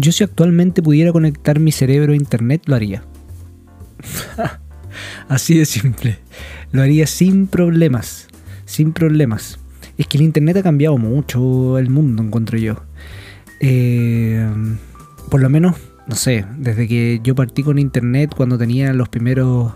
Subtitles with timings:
[0.00, 3.04] Yo si actualmente pudiera conectar mi cerebro a internet, lo haría.
[5.28, 6.18] Así de simple.
[6.72, 8.28] Lo haría sin problemas.
[8.64, 9.58] Sin problemas.
[9.98, 12.82] Es que el internet ha cambiado mucho el mundo, encuentro yo.
[13.60, 14.48] Eh,
[15.28, 15.76] por lo menos,
[16.06, 19.74] no sé, desde que yo partí con internet, cuando tenía los primeros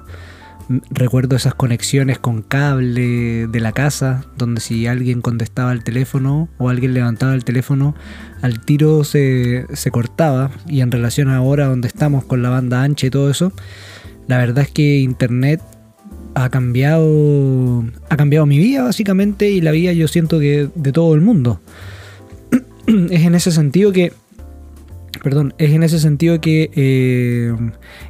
[0.90, 6.68] recuerdo esas conexiones con cable de la casa, donde si alguien contestaba el teléfono o
[6.68, 7.94] alguien levantaba el teléfono,
[8.42, 10.50] al tiro se, se, cortaba.
[10.66, 13.52] Y en relación a ahora donde estamos con la banda ancha y todo eso,
[14.27, 15.60] la verdad es que Internet
[16.34, 21.14] ha cambiado, ha cambiado mi vida básicamente y la vida yo siento que de todo
[21.14, 21.60] el mundo.
[23.10, 24.12] es en ese sentido que
[25.24, 27.56] perdón, es en ese sentido que eh,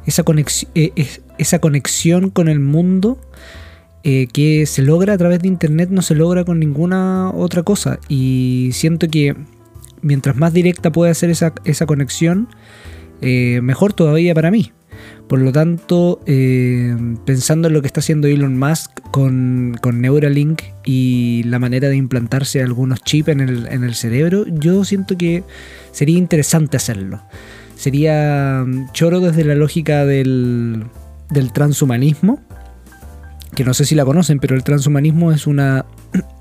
[0.05, 0.91] esa, conexión, eh,
[1.37, 3.17] esa conexión con el mundo
[4.03, 7.99] eh, que se logra a través de Internet no se logra con ninguna otra cosa.
[8.09, 9.33] Y siento que
[10.01, 12.49] mientras más directa puede ser esa, esa conexión,
[13.21, 14.73] mejor todavía para mí.
[15.27, 16.95] Por lo tanto, eh,
[17.25, 22.61] pensando en lo que está haciendo Elon Musk con, Neuralink y la manera de implantarse
[22.61, 25.43] algunos chips en el, cerebro, yo siento que
[25.91, 27.21] sería interesante hacerlo.
[27.75, 30.85] Sería mm, choro desde la lógica del,
[31.53, 32.39] transhumanismo,
[33.55, 35.85] que no sé si la conocen, pero el transhumanismo es una,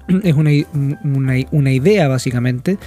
[0.23, 0.51] es una,
[1.53, 2.79] una, idea básicamente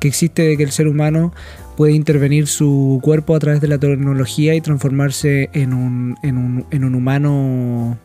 [0.00, 1.32] que existe de que el ser humano
[1.76, 6.66] puede intervenir su cuerpo a través de la tecnología y transformarse en un, en un,
[6.70, 7.98] en un humano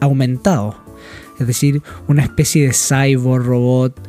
[0.00, 0.76] aumentado.
[1.38, 4.00] Es decir, una especie de cyborg robot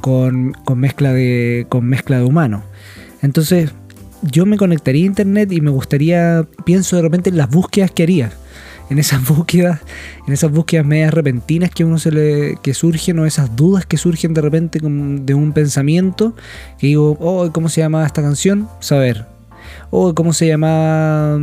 [0.00, 2.62] con, con, mezcla de, con mezcla de humano.
[3.22, 3.72] Entonces,
[4.22, 8.02] yo me conectaría a internet y me gustaría, pienso de repente en las búsquedas que
[8.02, 8.32] haría
[8.90, 9.80] en esas búsquedas,
[10.26, 13.96] en esas búsquedas medias repentinas que uno se le que surgen o esas dudas que
[13.96, 16.34] surgen de repente de un pensamiento
[16.78, 18.68] que digo, oh, ¿cómo se llama esta canción?
[18.80, 19.26] Saber.
[19.90, 21.38] Oh, ¿cómo se llama?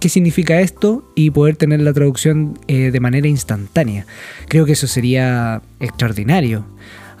[0.00, 1.10] ¿Qué significa esto?
[1.14, 4.06] Y poder tener la traducción eh, de manera instantánea.
[4.48, 6.64] Creo que eso sería extraordinario.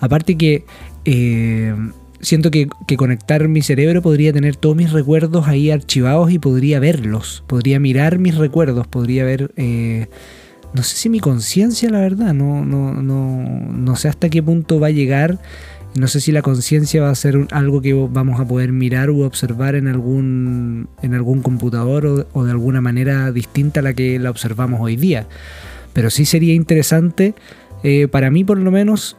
[0.00, 0.64] Aparte que
[1.04, 1.74] eh,
[2.20, 7.44] siento que, conectar mi cerebro podría tener todos mis recuerdos ahí archivados y podría verlos,
[7.46, 10.08] podría mirar mis recuerdos, podría ver, eh,
[10.74, 14.80] no sé si mi conciencia, la verdad, no, no, no, no sé hasta qué punto
[14.80, 15.38] va a llegar,
[15.94, 19.22] no sé si la conciencia va a ser algo que vamos a poder mirar u
[19.22, 24.30] observar en algún, en algún computador o, de alguna manera distinta a la que la
[24.30, 25.26] observamos hoy día,
[25.92, 27.34] pero sí sería interesante,
[27.82, 29.16] eh, para mí por lo menos,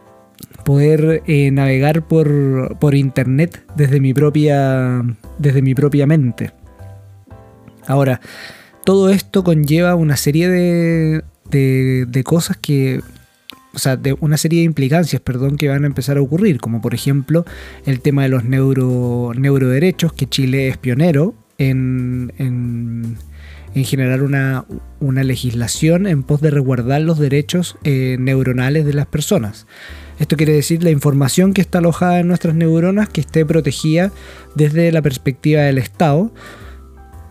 [0.64, 5.04] poder eh, navegar por, internet desde mi propia
[5.38, 6.52] desde mi propia mente.
[7.88, 8.22] Ahora,
[8.86, 13.02] todo esto conlleva una serie de, de, cosas que
[13.74, 16.82] o sea, de una serie de implicancias, perdón, que van a empezar a ocurrir, como
[16.82, 17.46] por ejemplo
[17.86, 23.18] el tema de los neuro, neuroderechos, que Chile es pionero en, en,
[23.74, 24.66] generar una,
[25.00, 29.68] legislación en pos de resguardar los derechos eh, neuronales de las personas.
[30.20, 34.12] Esto quiere decir la información que está alojada en nuestras neuronas que esté protegida
[34.56, 36.34] desde la perspectiva del Estado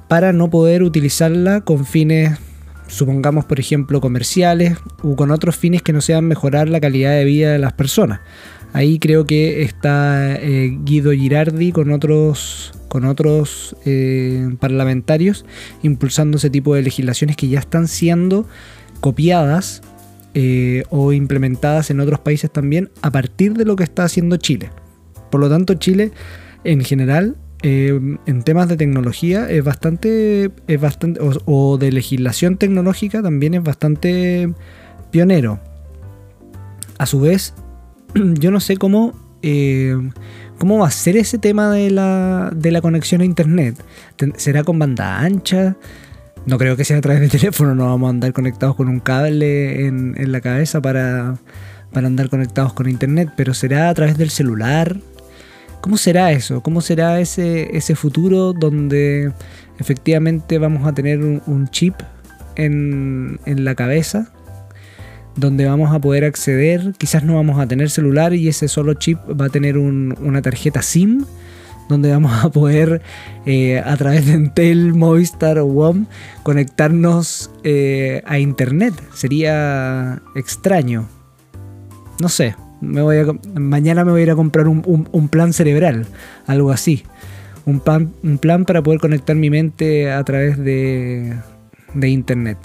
[0.09, 2.39] para no poder utilizarla con fines,
[2.87, 7.25] supongamos por ejemplo, comerciales o con otros fines que no sean mejorar la calidad de
[7.25, 8.21] vida de las personas.
[8.73, 15.45] Ahí creo que está eh, Guido Girardi con otros, con otros eh, parlamentarios
[15.83, 18.47] impulsando ese tipo de legislaciones que ya están siendo
[19.01, 19.83] copiadas
[20.35, 24.71] eh, o implementadas en otros países también a partir de lo que está haciendo Chile.
[25.31, 26.13] Por lo tanto, Chile
[26.65, 33.55] en general en temas de tecnología es bastante, es bastante o, de legislación tecnológica también
[33.55, 34.53] es bastante
[35.11, 35.59] pionero.
[36.99, 37.55] A su vez,
[38.15, 39.97] yo no sé cómo, eh,
[40.59, 43.83] cómo va a ser ese tema de la, de la conexión a Internet.
[44.37, 45.77] ¿Será con banda ancha?
[46.49, 49.01] No creo que sea a través de teléfono, no vamos a andar conectados con un
[49.01, 51.37] cable en, la cabeza para,
[51.93, 54.97] andar conectados con internet, pero será a través del celular.
[55.83, 56.63] ¿Cómo será eso?
[56.63, 59.31] ¿Cómo será ese, ese futuro donde
[59.79, 61.95] efectivamente vamos a tener un, chip
[62.57, 64.33] en, la cabeza?
[65.39, 69.19] Donde vamos a poder acceder, quizás no vamos a tener celular y ese solo chip
[69.41, 71.25] va a tener una tarjeta SIM
[71.89, 73.03] donde vamos a poder
[73.47, 76.07] eh, a través de Entel, Movistar o WOM
[76.43, 78.95] conectarnos eh, a internet.
[79.15, 81.09] Sería extraño.
[82.21, 86.07] No sé, mañana me voy a ir a comprar un, plan cerebral,
[86.49, 87.05] algo así.
[87.65, 91.33] Un plan, un plan para poder conectar mi mente a través de,
[91.95, 92.59] de internet.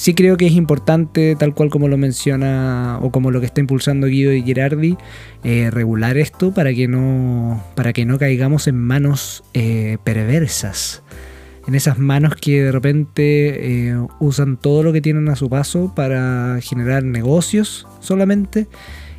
[0.00, 3.60] Sí creo que es importante, tal cual como lo menciona o como lo que está
[3.60, 4.96] impulsando Guido y Girardi,
[5.44, 11.02] eh, regular esto para que no, para que no caigamos en manos eh, perversas.
[11.68, 15.92] En esas manos que de repente eh, usan todo lo que tienen a su paso
[15.94, 18.68] para generar negocios solamente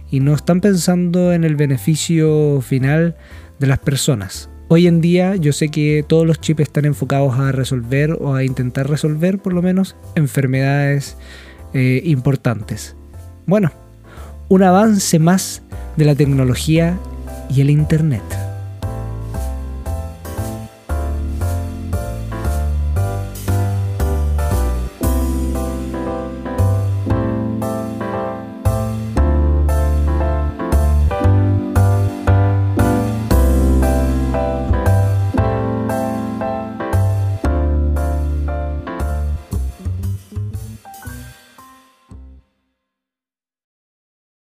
[0.10, 3.18] y no están pensando en el beneficio final
[3.60, 4.50] de las personas.
[4.74, 8.46] Hoy en día yo sé que todos los chips están enfocados a resolver o a
[8.46, 11.18] intentar resolver por lo menos enfermedades
[11.74, 12.96] eh, importantes.
[13.46, 13.74] Bueno,
[14.48, 15.62] un avance más
[15.98, 16.98] de la tecnología
[17.54, 18.24] y el Internet.